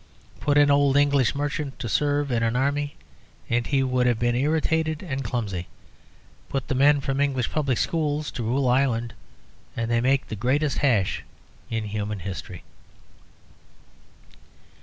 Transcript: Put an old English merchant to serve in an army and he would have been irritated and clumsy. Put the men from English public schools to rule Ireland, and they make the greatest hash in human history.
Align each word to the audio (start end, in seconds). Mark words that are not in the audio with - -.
Put 0.39 0.57
an 0.57 0.71
old 0.71 0.97
English 0.97 1.35
merchant 1.35 1.77
to 1.77 1.87
serve 1.87 2.31
in 2.31 2.41
an 2.41 2.55
army 2.55 2.95
and 3.51 3.67
he 3.67 3.83
would 3.83 4.07
have 4.07 4.17
been 4.17 4.33
irritated 4.35 5.03
and 5.03 5.23
clumsy. 5.23 5.67
Put 6.49 6.69
the 6.69 6.73
men 6.73 7.01
from 7.01 7.21
English 7.21 7.51
public 7.51 7.77
schools 7.77 8.31
to 8.31 8.41
rule 8.41 8.67
Ireland, 8.67 9.13
and 9.77 9.91
they 9.91 10.01
make 10.01 10.27
the 10.27 10.35
greatest 10.35 10.79
hash 10.79 11.23
in 11.69 11.83
human 11.83 12.17
history. 12.21 12.63